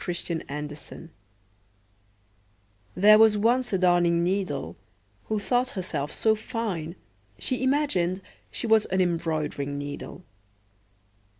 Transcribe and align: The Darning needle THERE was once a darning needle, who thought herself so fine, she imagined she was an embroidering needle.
The 0.03 0.11
Darning 0.11 0.63
needle 0.79 1.09
THERE 2.95 3.19
was 3.19 3.37
once 3.37 3.71
a 3.71 3.77
darning 3.77 4.23
needle, 4.23 4.75
who 5.25 5.37
thought 5.37 5.69
herself 5.69 6.11
so 6.11 6.33
fine, 6.33 6.95
she 7.37 7.63
imagined 7.63 8.23
she 8.49 8.65
was 8.65 8.87
an 8.87 8.99
embroidering 8.99 9.77
needle. 9.77 10.23